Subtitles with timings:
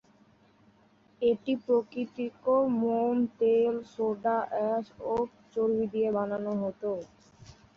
[1.21, 2.33] এটি প্রাকৃতিক
[2.79, 5.15] মোম, তেল, সোডা অ্যাশ ও
[5.53, 6.91] চর্বি দিয়ে বানানো হতো।